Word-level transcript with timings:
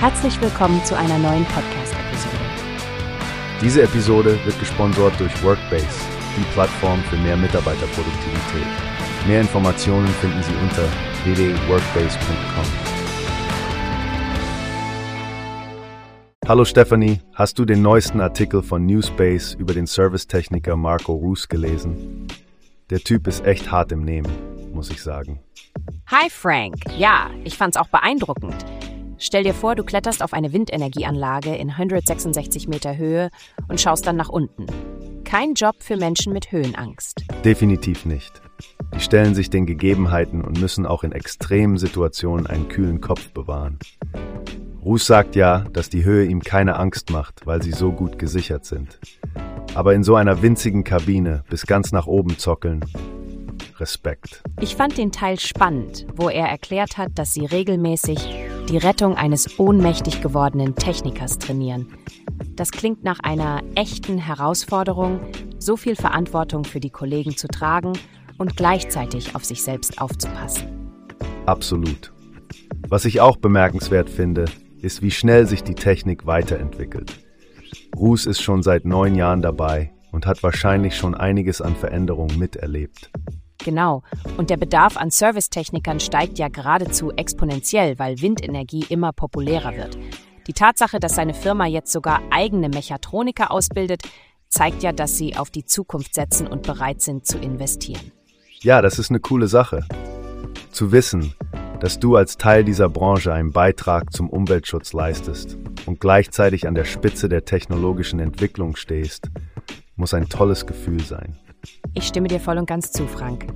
Herzlich 0.00 0.40
willkommen 0.40 0.84
zu 0.84 0.96
einer 0.96 1.18
neuen 1.18 1.44
Podcast-Episode. 1.46 2.36
Diese 3.60 3.82
Episode 3.82 4.38
wird 4.44 4.56
gesponsert 4.60 5.18
durch 5.18 5.42
Workbase, 5.42 5.88
die 6.36 6.44
Plattform 6.52 7.02
für 7.02 7.16
mehr 7.16 7.36
Mitarbeiterproduktivität. 7.36 8.66
Mehr 9.26 9.40
Informationen 9.40 10.06
finden 10.06 10.40
Sie 10.44 10.54
unter 10.62 10.84
www.workbase.com. 11.24 12.64
Hallo 16.46 16.64
Stephanie, 16.64 17.20
hast 17.34 17.58
du 17.58 17.64
den 17.64 17.82
neuesten 17.82 18.20
Artikel 18.20 18.62
von 18.62 18.86
Newspace 18.86 19.54
über 19.54 19.74
den 19.74 19.86
Servicetechniker 19.86 20.76
Marco 20.76 21.12
Roos 21.12 21.48
gelesen? 21.48 22.28
Der 22.90 23.00
Typ 23.00 23.26
ist 23.26 23.44
echt 23.44 23.72
hart 23.72 23.90
im 23.90 24.04
Nehmen, 24.04 24.32
muss 24.72 24.90
ich 24.90 25.02
sagen. 25.02 25.40
Hi 26.06 26.30
Frank, 26.30 26.76
ja, 26.96 27.30
ich 27.42 27.56
fand's 27.56 27.76
auch 27.76 27.88
beeindruckend. 27.88 28.54
Stell 29.18 29.42
dir 29.42 29.54
vor, 29.54 29.74
du 29.74 29.82
kletterst 29.82 30.22
auf 30.22 30.32
eine 30.32 30.52
Windenergieanlage 30.52 31.54
in 31.56 31.70
166 31.70 32.68
Meter 32.68 32.96
Höhe 32.96 33.30
und 33.66 33.80
schaust 33.80 34.06
dann 34.06 34.16
nach 34.16 34.28
unten. 34.28 34.66
Kein 35.24 35.54
Job 35.54 35.76
für 35.80 35.96
Menschen 35.96 36.32
mit 36.32 36.52
Höhenangst. 36.52 37.24
Definitiv 37.44 38.06
nicht. 38.06 38.40
Die 38.94 39.00
stellen 39.00 39.34
sich 39.34 39.50
den 39.50 39.66
Gegebenheiten 39.66 40.42
und 40.42 40.60
müssen 40.60 40.86
auch 40.86 41.02
in 41.02 41.12
extremen 41.12 41.78
Situationen 41.78 42.46
einen 42.46 42.68
kühlen 42.68 43.00
Kopf 43.00 43.30
bewahren. 43.30 43.78
Ruß 44.84 45.04
sagt 45.04 45.34
ja, 45.34 45.64
dass 45.72 45.90
die 45.90 46.04
Höhe 46.04 46.24
ihm 46.24 46.40
keine 46.40 46.76
Angst 46.76 47.10
macht, 47.10 47.44
weil 47.44 47.60
sie 47.60 47.72
so 47.72 47.90
gut 47.90 48.18
gesichert 48.18 48.64
sind. 48.64 49.00
Aber 49.74 49.94
in 49.94 50.04
so 50.04 50.14
einer 50.14 50.42
winzigen 50.42 50.84
Kabine 50.84 51.44
bis 51.50 51.66
ganz 51.66 51.92
nach 51.92 52.06
oben 52.06 52.38
zockeln, 52.38 52.84
Respekt. 53.80 54.42
Ich 54.60 54.76
fand 54.76 54.96
den 54.96 55.12
Teil 55.12 55.38
spannend, 55.38 56.06
wo 56.16 56.28
er 56.28 56.46
erklärt 56.46 56.96
hat, 56.98 57.10
dass 57.16 57.34
sie 57.34 57.44
regelmäßig 57.44 58.47
die 58.68 58.76
Rettung 58.76 59.16
eines 59.16 59.58
ohnmächtig 59.58 60.20
gewordenen 60.20 60.74
Technikers 60.74 61.38
trainieren. 61.38 61.88
Das 62.54 62.70
klingt 62.70 63.02
nach 63.02 63.18
einer 63.20 63.62
echten 63.74 64.18
Herausforderung, 64.18 65.20
so 65.58 65.76
viel 65.76 65.96
Verantwortung 65.96 66.64
für 66.64 66.80
die 66.80 66.90
Kollegen 66.90 67.36
zu 67.36 67.48
tragen 67.48 67.94
und 68.36 68.56
gleichzeitig 68.56 69.34
auf 69.34 69.44
sich 69.44 69.62
selbst 69.62 70.00
aufzupassen. 70.00 70.68
Absolut. 71.46 72.12
Was 72.88 73.04
ich 73.04 73.20
auch 73.20 73.36
bemerkenswert 73.36 74.10
finde, 74.10 74.44
ist, 74.80 75.02
wie 75.02 75.10
schnell 75.10 75.46
sich 75.46 75.62
die 75.62 75.74
Technik 75.74 76.26
weiterentwickelt. 76.26 77.12
Ruß 77.96 78.26
ist 78.26 78.42
schon 78.42 78.62
seit 78.62 78.84
neun 78.84 79.14
Jahren 79.14 79.42
dabei 79.42 79.92
und 80.12 80.26
hat 80.26 80.42
wahrscheinlich 80.42 80.96
schon 80.96 81.14
einiges 81.14 81.60
an 81.60 81.74
Veränderungen 81.74 82.38
miterlebt. 82.38 83.10
Genau. 83.64 84.02
Und 84.36 84.50
der 84.50 84.56
Bedarf 84.56 84.96
an 84.96 85.10
Servicetechnikern 85.10 86.00
steigt 86.00 86.38
ja 86.38 86.48
geradezu 86.48 87.12
exponentiell, 87.12 87.98
weil 87.98 88.20
Windenergie 88.20 88.86
immer 88.88 89.12
populärer 89.12 89.76
wird. 89.76 89.98
Die 90.46 90.52
Tatsache, 90.52 91.00
dass 91.00 91.16
seine 91.16 91.34
Firma 91.34 91.66
jetzt 91.66 91.92
sogar 91.92 92.22
eigene 92.30 92.68
Mechatroniker 92.68 93.50
ausbildet, 93.50 94.02
zeigt 94.48 94.82
ja, 94.82 94.92
dass 94.92 95.18
sie 95.18 95.36
auf 95.36 95.50
die 95.50 95.64
Zukunft 95.64 96.14
setzen 96.14 96.46
und 96.46 96.62
bereit 96.62 97.02
sind 97.02 97.26
zu 97.26 97.38
investieren. 97.38 98.12
Ja, 98.60 98.80
das 98.80 98.98
ist 98.98 99.10
eine 99.10 99.20
coole 99.20 99.46
Sache. 99.46 99.84
Zu 100.70 100.90
wissen, 100.90 101.34
dass 101.80 102.00
du 102.00 102.16
als 102.16 102.38
Teil 102.38 102.64
dieser 102.64 102.88
Branche 102.88 103.32
einen 103.32 103.52
Beitrag 103.52 104.12
zum 104.12 104.30
Umweltschutz 104.30 104.92
leistest 104.92 105.58
und 105.86 106.00
gleichzeitig 106.00 106.66
an 106.66 106.74
der 106.74 106.84
Spitze 106.84 107.28
der 107.28 107.44
technologischen 107.44 108.18
Entwicklung 108.18 108.74
stehst, 108.74 109.30
muss 109.96 110.14
ein 110.14 110.28
tolles 110.28 110.66
Gefühl 110.66 111.00
sein. 111.00 111.38
Ich 111.94 112.06
stimme 112.06 112.28
dir 112.28 112.40
voll 112.40 112.58
und 112.58 112.66
ganz 112.66 112.92
zu, 112.92 113.06
Frank. 113.06 113.46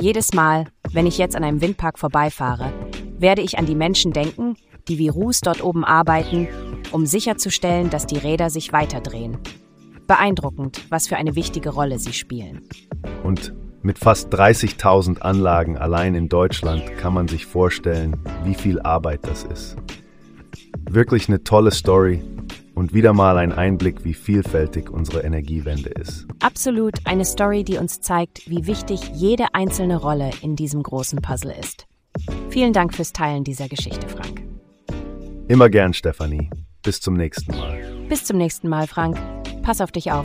Jedes 0.00 0.32
Mal, 0.34 0.66
wenn 0.92 1.06
ich 1.06 1.18
jetzt 1.18 1.36
an 1.36 1.44
einem 1.44 1.60
Windpark 1.60 1.98
vorbeifahre, 1.98 2.72
werde 3.18 3.42
ich 3.42 3.58
an 3.58 3.66
die 3.66 3.74
Menschen 3.74 4.12
denken, 4.12 4.56
die 4.88 4.98
wie 4.98 5.08
Ruß 5.08 5.40
dort 5.40 5.62
oben 5.62 5.84
arbeiten, 5.84 6.48
um 6.90 7.06
sicherzustellen, 7.06 7.90
dass 7.90 8.06
die 8.06 8.18
Räder 8.18 8.50
sich 8.50 8.72
weiterdrehen. 8.72 9.38
Beeindruckend, 10.06 10.80
was 10.90 11.06
für 11.06 11.16
eine 11.16 11.36
wichtige 11.36 11.70
Rolle 11.70 11.98
sie 11.98 12.12
spielen. 12.12 12.62
Und 13.22 13.54
mit 13.82 13.98
fast 13.98 14.34
30.000 14.34 15.20
Anlagen 15.20 15.78
allein 15.78 16.14
in 16.14 16.28
Deutschland 16.28 16.96
kann 16.98 17.14
man 17.14 17.28
sich 17.28 17.46
vorstellen, 17.46 18.16
wie 18.44 18.54
viel 18.54 18.80
Arbeit 18.80 19.20
das 19.22 19.44
ist. 19.44 19.76
Wirklich 20.90 21.28
eine 21.28 21.44
tolle 21.44 21.70
Story 21.70 22.22
und 22.80 22.94
wieder 22.94 23.12
mal 23.12 23.36
ein 23.36 23.52
Einblick, 23.52 24.04
wie 24.04 24.14
vielfältig 24.14 24.88
unsere 24.88 25.20
Energiewende 25.20 25.90
ist. 25.90 26.26
Absolut 26.40 26.94
eine 27.04 27.26
Story, 27.26 27.62
die 27.62 27.76
uns 27.76 28.00
zeigt, 28.00 28.48
wie 28.48 28.66
wichtig 28.66 29.02
jede 29.14 29.52
einzelne 29.52 29.98
Rolle 29.98 30.30
in 30.40 30.56
diesem 30.56 30.82
großen 30.82 31.20
Puzzle 31.20 31.54
ist. 31.60 31.86
Vielen 32.48 32.72
Dank 32.72 32.94
fürs 32.94 33.12
Teilen 33.12 33.44
dieser 33.44 33.68
Geschichte, 33.68 34.08
Frank. 34.08 34.42
Immer 35.46 35.68
gern, 35.68 35.92
Stefanie. 35.92 36.48
Bis 36.82 37.02
zum 37.02 37.18
nächsten 37.18 37.54
Mal. 37.54 37.82
Bis 38.08 38.24
zum 38.24 38.38
nächsten 38.38 38.70
Mal, 38.70 38.86
Frank. 38.86 39.18
Pass 39.62 39.82
auf 39.82 39.92
dich 39.92 40.10
auf. 40.10 40.24